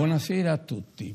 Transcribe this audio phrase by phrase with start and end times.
[0.00, 1.14] Buonasera a tutti.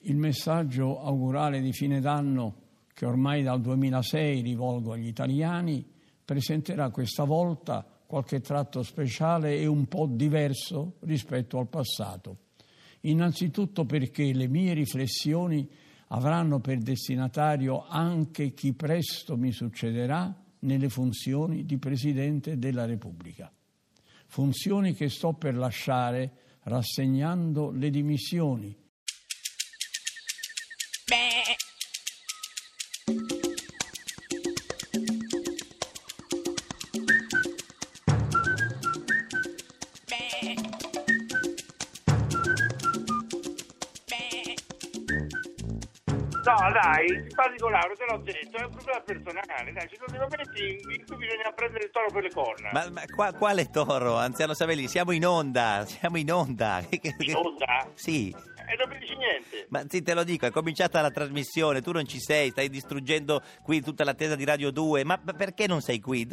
[0.00, 2.56] Il messaggio augurale di fine d'anno
[2.92, 5.82] che ormai dal 2006 rivolgo agli italiani
[6.22, 12.40] presenterà questa volta qualche tratto speciale e un po' diverso rispetto al passato.
[13.00, 15.66] Innanzitutto perché le mie riflessioni
[16.08, 23.50] avranno per destinatario anche chi presto mi succederà nelle funzioni di Presidente della Repubblica.
[24.26, 28.76] Funzioni che sto per lasciare rassegnando le dimissioni
[47.26, 51.04] simpatico Lauro, te l'ho detto, è un problema personale, dai, ci sono dei momenti in
[51.06, 52.70] cui bisogna prendere il toro per le corna.
[52.72, 54.88] Ma, ma qua- quale toro, anziano Savelli?
[54.88, 56.82] Siamo in onda, siamo in onda.
[56.90, 57.88] In onda?
[57.94, 58.30] Sì,
[58.68, 59.66] E non mi dici niente.
[59.68, 63.42] ma sì, te lo dico, è cominciata la trasmissione, tu non ci sei, stai distruggendo
[63.62, 66.26] qui tutta l'attesa di Radio 2, ma ma perché non sei qui?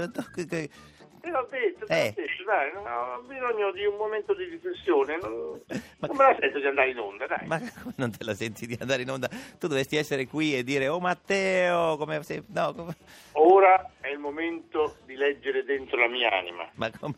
[1.24, 5.18] Te l'ho detto, te l'ho detto, dai, no, ho bisogno di un momento di riflessione,
[5.22, 5.58] non,
[6.00, 7.48] Ma- non me la sento di andare in onda, dai.
[7.48, 9.30] Ma come non te la senti di andare in onda?
[9.58, 12.44] Tu dovresti essere qui e dire, oh Matteo, come se...
[12.48, 12.94] No, come...
[13.32, 16.70] Ora è il momento di leggere dentro la mia anima.
[16.76, 17.16] Ma come?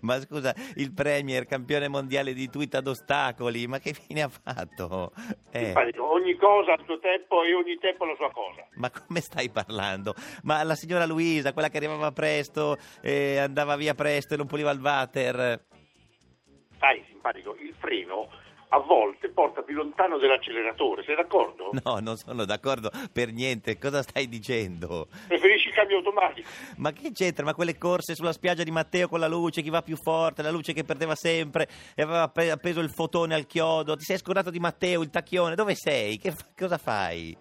[0.00, 5.12] Ma scusa, il Premier, campione mondiale di tweet ad ostacoli, ma che fine ha fatto?
[5.50, 5.64] Eh.
[5.64, 8.66] Simpatico, ogni cosa ha il suo tempo e ogni tempo la sua cosa.
[8.74, 10.14] Ma come stai parlando?
[10.42, 14.70] Ma la signora Luisa, quella che arrivava presto, eh, andava via presto e non puliva
[14.70, 15.64] il water.
[16.78, 18.28] Sai, simpatico, il freno
[18.74, 21.70] a volte porta più lontano dell'acceleratore, sei d'accordo?
[21.84, 23.78] No, non sono d'accordo per niente.
[23.78, 25.08] Cosa stai dicendo?
[25.28, 26.48] Preferisci il cambio automatico?
[26.76, 27.44] Ma che c'entra?
[27.44, 30.50] Ma quelle corse sulla spiaggia di Matteo con la luce, chi va più forte, la
[30.50, 33.96] luce che perdeva sempre e aveva appeso il fotone al chiodo.
[33.96, 35.54] Ti sei scordato di Matteo, il tacchione?
[35.54, 36.18] Dove sei?
[36.18, 37.36] Che fa- cosa fai?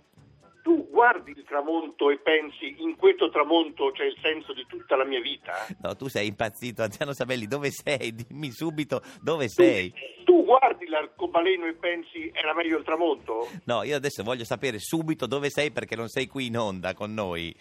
[0.63, 5.05] Tu guardi il tramonto e pensi in questo tramonto c'è il senso di tutta la
[5.05, 5.53] mia vita?
[5.81, 8.13] No, tu sei impazzito, anziano Sabelli, dove sei?
[8.27, 9.91] Dimmi subito dove sei.
[10.23, 13.49] Tu guardi l'arcobaleno e pensi era meglio il tramonto?
[13.65, 17.11] No, io adesso voglio sapere subito dove sei perché non sei qui in onda con
[17.11, 17.55] noi.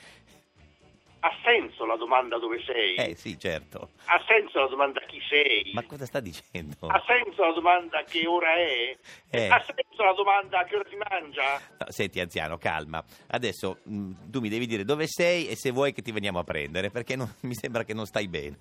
[1.23, 2.95] Ha senso la domanda dove sei?
[2.95, 3.91] Eh sì, certo.
[4.07, 5.71] Ha senso la domanda chi sei?
[5.75, 6.87] Ma cosa sta dicendo?
[6.87, 8.97] Ha senso la domanda che ora è?
[9.29, 9.49] Eh.
[9.49, 11.61] Ha senso la domanda che ora si mangia?
[11.79, 13.05] No, senti anziano, calma.
[13.29, 16.45] Adesso mh, tu mi devi dire dove sei e se vuoi che ti veniamo a
[16.45, 18.59] prendere, perché non- mi sembra che non stai bene.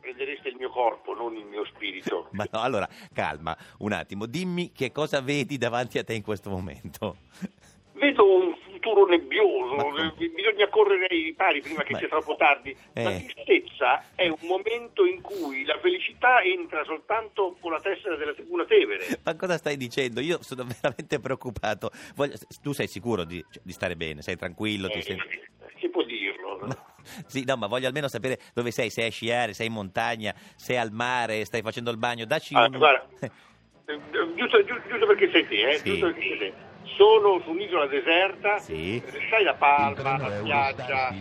[0.00, 2.28] Prendereste il mio corpo, non il mio spirito.
[2.36, 6.50] Ma no, allora, calma, un attimo, dimmi che cosa vedi davanti a te in questo
[6.50, 7.16] momento.
[7.94, 9.76] Vedo un futuro nebbioso,
[10.18, 12.76] eh, bisogna correre ai ripari prima che Ma- sia troppo tardi.
[12.94, 13.24] La Eh.
[13.26, 18.64] tristezza è un momento in cui la felicità entra soltanto con la tessera della Tribuna
[18.64, 19.04] Tevere.
[19.24, 20.20] Ma cosa stai dicendo?
[20.20, 21.90] Io sono veramente preoccupato.
[22.14, 24.22] Voglio- tu sei sicuro di, cioè, di stare bene?
[24.22, 24.88] Sei tranquillo?
[24.88, 25.40] Eh, senti-
[25.80, 26.58] si può dirlo.
[26.66, 26.86] No.
[27.26, 30.76] Sì, no, ma voglio almeno sapere dove sei, sei a sciare, sei in montagna, sei
[30.76, 32.76] al mare, stai facendo il bagno, dacci Ah, un...
[32.76, 33.30] guarda, eh,
[34.36, 35.84] giusto, giusto- giusto perché sei te, eh, Sì.
[35.90, 36.52] giusto perché sei te.
[36.98, 38.96] Sono su un'isola deserta, Sì.
[38.96, 41.14] eh, sai la palma, la spiaggia,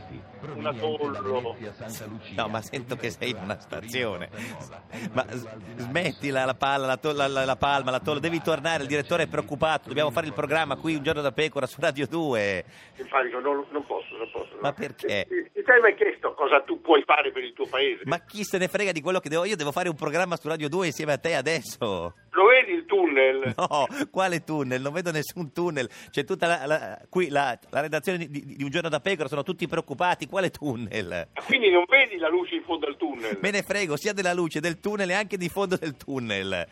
[0.55, 1.55] un atollo.
[2.35, 4.29] No, ma sento che sei in una stazione.
[5.13, 5.23] Ma
[5.75, 8.17] smettila la palla, la, to- la- la- la palma, la tollo.
[8.19, 9.87] Devi tornare, il direttore è preoccupato.
[9.87, 12.65] Dobbiamo fare il programma qui un giorno da pecora su Radio 2.
[12.95, 14.55] Simpatico, non, non posso, non posso.
[14.55, 14.61] no.
[14.61, 15.27] Ma perché?
[15.29, 18.01] Ti, ti sei mai chiesto cosa tu puoi fare per il tuo paese?
[18.05, 19.45] Ma chi se ne frega di quello che devo?
[19.45, 22.15] Io devo fare un programma su Radio 2 insieme a te adesso.
[22.97, 23.53] Tunnel?
[23.57, 24.81] No, quale tunnel?
[24.81, 25.89] Non vedo nessun tunnel.
[26.09, 29.27] C'è tutta la, la- qui la, la redazione di, di- di Un giorno da pecora,
[29.27, 30.27] sono tutti preoccupati.
[30.27, 31.27] Quale tunnel?
[31.45, 33.37] Quindi non vedi la luce in fondo al tunnel?
[33.41, 36.67] Me ne frego sia della luce del tunnel e anche di fondo del tunnel.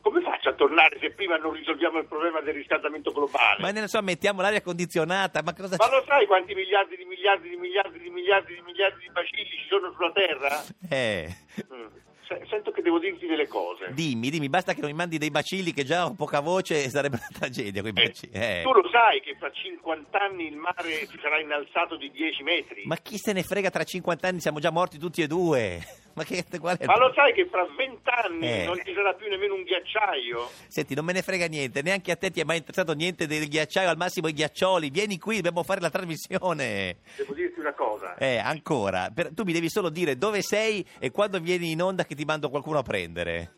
[0.00, 3.60] Come faccio a tornare se prima non risolviamo il problema del riscaldamento globale?
[3.60, 7.48] Ma ne so, mettiamo l'aria condizionata, ma cosa Ma lo sai quanti miliardi di miliardi
[7.48, 10.62] di miliardi di miliardi di miliardi di bacilli ci sono sulla Terra?
[10.88, 11.36] Eh,
[11.72, 11.86] Mm.
[12.26, 13.90] Se- Sento che devo dirti delle cose.
[13.92, 16.90] dimmi, dimmi, basta che non mi mandi dei bacilli che già ho poca voce e
[16.90, 18.32] sarebbe una tragedia quei Eh, bacilli.
[18.32, 18.60] Eh.
[18.64, 22.82] Tu lo sai che fra 50 anni il mare si sarà innalzato di 10 metri?
[22.86, 25.80] Ma chi se ne frega, tra 50 anni siamo già morti tutti e due.
[26.16, 28.64] Ma che Ma lo sai che fra 20 anni Eh.
[28.64, 30.48] non ci sarà più nemmeno un ghiacciaio?
[30.66, 33.46] Senti, non me ne frega niente, neanche a te ti è mai interessato niente del
[33.46, 34.88] ghiacciaio, al massimo i ghiaccioli.
[34.88, 36.96] Vieni qui, dobbiamo fare la trasmissione.
[37.16, 38.14] Devo dirti una cosa.
[38.16, 39.10] Eh, ancora.
[39.12, 42.24] Per- tu mi devi solo dire dove sei e quando vieni in onda che ti
[42.24, 43.54] mando qualcuno a prendere.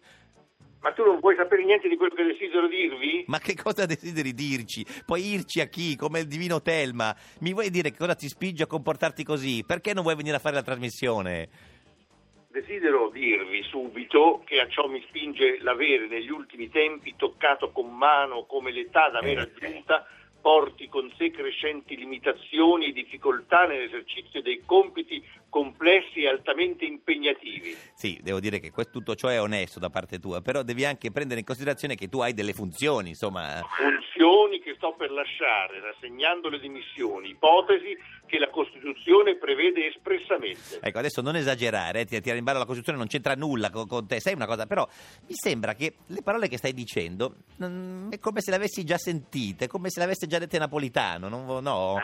[0.80, 3.24] Ma tu non vuoi sapere niente di quello che desidero dirvi?
[3.26, 4.86] Ma che cosa desideri dirci?
[5.04, 5.96] Puoi irci a chi?
[5.96, 7.14] Come il divino Telma?
[7.40, 9.64] Mi vuoi dire che cosa ti spinge a comportarti così?
[9.66, 11.48] Perché non vuoi venire a fare la trasmissione?
[12.50, 18.44] Desidero dirvi subito che a ciò mi spinge l'avere negli ultimi tempi toccato con mano
[18.46, 19.34] come l'età da me Eh.
[19.34, 20.06] raggiunta
[20.40, 27.74] porti con sé crescenti limitazioni e difficoltà nell'esercizio dei compiti complessi e altamente impegnativi.
[27.94, 31.10] Sì, devo dire che questo- tutto ciò è onesto da parte tua, però devi anche
[31.10, 33.60] prendere in considerazione che tu hai delle funzioni, insomma.
[33.76, 37.94] Funzioni che sto per lasciare, rassegnando le dimissioni, ipotesi
[38.26, 40.78] che la Costituzione prevede espressamente.
[40.80, 43.86] Ecco, adesso non esagerare, eh, ti- tirare in ballo la Costituzione non c'entra nulla con,
[43.86, 44.86] con te, sai una cosa, però
[45.26, 48.96] mi sembra che le parole che stai dicendo mm, è come se le avessi già
[48.96, 51.96] sentite, come se le avesse già dette Napolitano, non, vo- no?
[51.96, 52.02] Ah,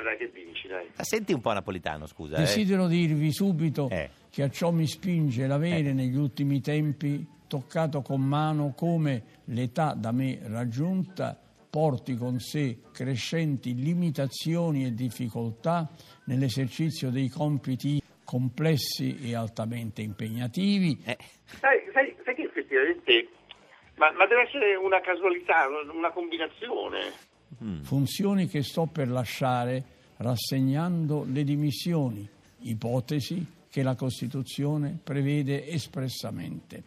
[0.00, 0.86] guarda che dici, dai.
[0.96, 2.36] Ma Senti un po' Napolitano, scusa.
[2.36, 2.40] eh.
[2.40, 4.10] Desidero dirvi subito Eh.
[4.30, 10.10] che a ciò mi spinge l'avere negli ultimi tempi toccato con mano come l'età da
[10.10, 11.38] me raggiunta
[11.76, 15.86] porti con sé crescenti limitazioni e difficoltà
[16.24, 23.28] nell'esercizio dei compiti complessi e altamente impegnativi Eh, Sai, sai- sai che effettivamente...
[23.96, 27.12] Ma, ma deve essere una casualità, una combinazione.
[27.62, 27.82] mm.
[27.82, 29.84] funzioni che sto per lasciare
[30.16, 32.26] rassegnando le dimissioni,
[32.60, 36.82] ipotesi che la Costituzione prevede espressamente.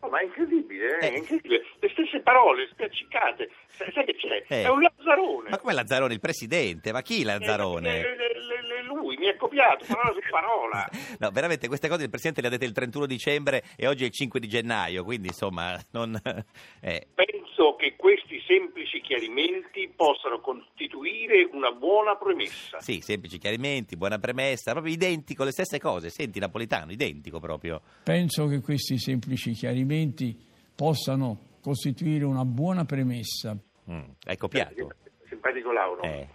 [0.00, 1.06] Oh, ma è incredibile, eh?
[1.06, 1.12] Eh.
[1.12, 1.60] è incredibile.
[1.82, 3.50] Le stesse parole spiaccicate.
[3.66, 4.44] Sai, sai che c'è?
[4.46, 4.62] Eh.
[4.62, 5.50] È un Lazzarone.
[5.50, 6.92] Ma come Lazzarone, il presidente?
[6.92, 7.98] Ma chi Lazzarone?
[7.98, 10.88] Eh, le- le- lui mi ha copiato parola su parola.
[11.18, 14.06] No, veramente queste cose il Presidente le ha dette il 31 dicembre e oggi è
[14.06, 16.16] il 5 di gennaio, quindi insomma non...
[16.80, 22.80] eh, Penso che questi semplici chiarimenti possano costituire una buona premessa.
[22.80, 26.10] sì, semplici chiarimenti, buona premessa, proprio identico, le stesse cose.
[26.10, 27.80] Senti Napolitano, identico proprio.
[28.04, 30.36] Penso che questi semplici chiarimenti
[30.74, 33.56] possano costituire una buona premessa
[33.90, 34.90] Mm, hai copiato?
[35.28, 36.28] Simpatico Lauro, Eh,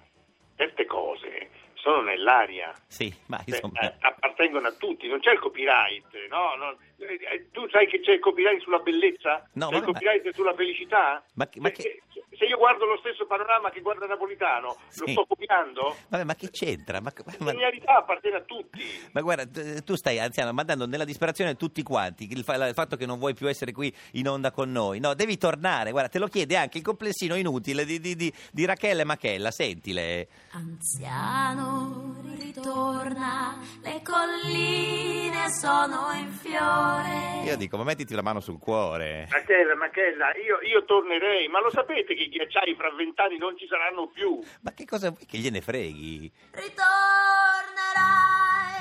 [0.58, 2.74] certe cose sono nell'aria.
[2.88, 3.80] sì, ma Cioè, insomma...
[3.80, 6.56] eh, appartengono a tutti, non c'è il copyright, no?
[6.58, 9.48] Non- eh, tu sai che c'è il copyright sulla bellezza?
[9.54, 11.24] No, c'è ma- il copyright sulla felicità?
[11.36, 14.78] Ma che- ma Se- che- se- se io guardo lo stesso panorama che guarda Napolitano,
[14.90, 15.02] Sì.
[15.06, 15.96] lo sto copiando?
[16.10, 17.00] Vabbè, ma che c'entra?
[17.02, 19.10] Ma, La ma- genialità appartiene a tutti.
[19.14, 23.06] ma guarda, tu stai anziano mandando nella disperazione tutti quanti il, fa- il fatto che
[23.06, 25.00] non vuoi più essere qui in onda con noi.
[25.00, 25.92] No, devi tornare.
[25.92, 29.52] Guarda, te lo chiede anche il complessino inutile di, di, di, di Rachele Machella.
[29.52, 30.28] Sentile.
[30.52, 37.44] Anziano ritorna, le colline sono in fiore.
[37.46, 39.28] Io dico, ma mettiti la mano sul cuore.
[39.32, 43.66] Machella, Machella, io, io tornerei, ma lo sapete che i ghiacciai fra vent'anni non ci
[43.68, 44.40] saranno più?
[44.62, 46.32] Ma che cosa vuoi che gliene freghi?
[46.52, 46.92] Ritornerai.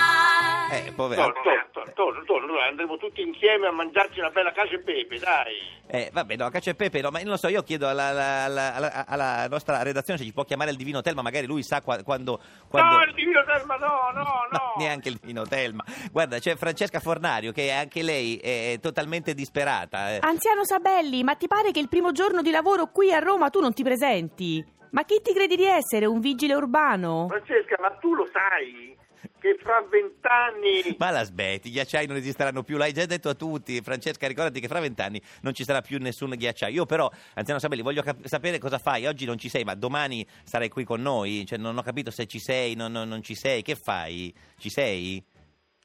[0.86, 1.22] Eh, povero.
[1.22, 1.40] Torno,
[1.72, 5.80] torno, torno, torno, andremo tutti insieme a mangiarci una bella cacio e pepe, dai.
[5.86, 8.44] Eh, vabbè, no, cacio e pepe, no, ma non lo so, io chiedo alla, alla-
[8.44, 11.80] alla- alla- alla nostra redazione se ci può chiamare il divino Telma, magari lui sa
[11.82, 12.40] qua- quando...
[12.68, 12.96] quando...
[12.96, 14.58] No, il divino Telma, no, no, no.
[14.58, 15.84] No, neanche il divino Telma.
[16.10, 20.12] Guarda, c'è Francesca Fornario che anche lei è totalmente disperata.
[20.14, 20.18] eh.
[20.22, 23.60] Anziano Sabelli, ma ti pare che il primo giorno di lavoro qui a Roma tu
[23.60, 24.64] non ti presenti?
[24.92, 26.04] Ma chi ti credi di essere?
[26.06, 27.26] Un vigile urbano?
[27.28, 28.94] Francesca, ma tu lo sai
[29.38, 30.96] che fra vent'anni...
[30.98, 33.80] Ma la smetti, i ghiacciai non esisteranno più, l'hai già detto a tutti.
[33.80, 36.74] Francesca, ricordati che fra vent'anni non ci sarà più nessun ghiacciaio.
[36.74, 39.06] Io però, anziano Sabelli, voglio cap- sapere cosa fai.
[39.06, 41.44] Oggi non ci sei, ma domani sarai qui con noi.
[41.46, 43.62] Cioè, non ho capito se ci sei, non, non- non ci sei.
[43.62, 44.34] Che fai?
[44.58, 45.24] Ci sei?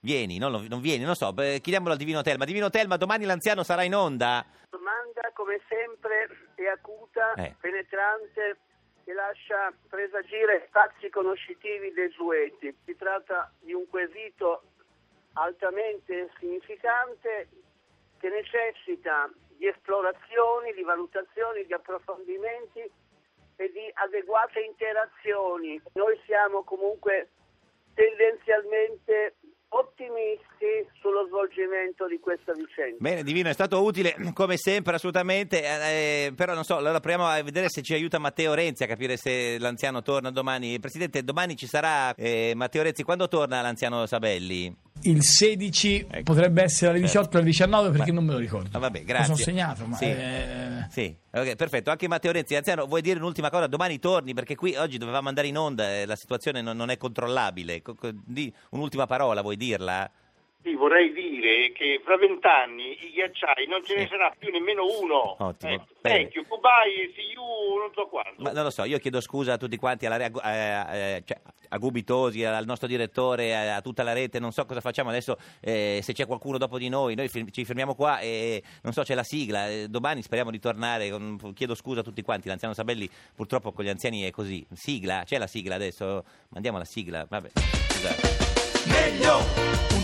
[0.01, 0.47] Vieni, no?
[0.49, 1.33] non, non vieni, non so.
[1.33, 2.45] Beh, chiediamolo al Divino Telma.
[2.45, 4.45] Divino Telma, domani l'anziano sarà in onda.
[4.69, 7.55] domanda come sempre è acuta, Eh.
[7.59, 8.57] penetrante
[9.07, 12.75] e lascia presagire spazi conoscitivi desueti.
[12.83, 14.63] Si tratta di un quesito
[15.33, 17.47] altamente significante
[18.19, 22.81] che necessita di esplorazioni, di valutazioni, di approfondimenti
[23.55, 25.81] e di adeguate interazioni.
[25.93, 27.29] Noi siamo comunque
[27.93, 29.35] tendenzialmente
[29.69, 32.97] ottimisti sullo svolgimento di questa vicenda.
[32.99, 35.61] Bene, Divino, è stato utile come sempre, assolutamente.
[35.63, 39.17] eh, però non so, allora proviamo a vedere se ci aiuta Matteo Renzi a capire
[39.17, 40.79] se l'anziano torna domani.
[40.79, 43.03] Presidente, domani ci sarà eh, Matteo Renzi.
[43.03, 44.73] Quando torna l'anziano Sabelli?
[45.03, 46.23] Il 16 Ecco.
[46.23, 48.69] potrebbe essere alle 18 o alle 19 perché Ma- non me lo ricordo.
[48.75, 49.25] Ah, vabbè, Lo grazie.
[49.25, 50.05] sono segnato, ma Sì.
[50.05, 51.91] eh, Sì, ok, perfetto.
[51.91, 53.67] Anche Matteo Renzi, anziano, vuoi dire un'ultima cosa?
[53.67, 56.97] Domani torni perché qui oggi dovevamo andare in onda e la situazione non, non è
[56.97, 57.81] controllabile.
[58.71, 60.09] Un'ultima parola, vuoi dirla?
[60.63, 61.26] Sì, vorrei dire
[61.67, 64.07] dire che fra vent'anni i ghiacciai non ce ne Sì.
[64.09, 65.35] sarà più nemmeno uno.
[65.39, 66.17] Ottimo, bene.
[66.23, 67.41] vecchio, Kubai, Siu,
[67.77, 68.41] non so quando.
[68.43, 71.39] Ma non lo so, io chiedo scusa a tutti quanti, alla, a, eh, eh, cioè,
[71.69, 75.37] a Gubitosi, al nostro direttore, a, a tutta la rete, non so cosa facciamo adesso,
[75.59, 79.03] eh, se c'è qualcuno dopo di noi, noi fir- ci fermiamo qua e non so,
[79.03, 82.73] c'è la sigla, eh, domani speriamo di tornare, con- chiedo scusa a tutti quanti, l'anziano
[82.73, 87.25] Sabelli purtroppo con gli anziani è così, sigla, c'è la sigla adesso, mandiamo la sigla,
[87.27, 88.45] vabbè, scusate.
[88.87, 89.96] Meglio